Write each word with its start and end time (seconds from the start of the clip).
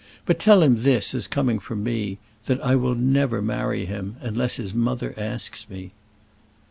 But 0.25 0.39
tell 0.39 0.63
him 0.63 0.77
this, 0.77 1.13
as 1.13 1.27
coming 1.27 1.59
from 1.59 1.83
me: 1.83 2.17
that 2.47 2.59
I 2.65 2.75
will 2.75 2.95
never 2.95 3.39
marry 3.39 3.85
him, 3.85 4.15
unless 4.19 4.55
his 4.55 4.73
mother 4.73 5.13
asks 5.15 5.69
me." 5.69 5.91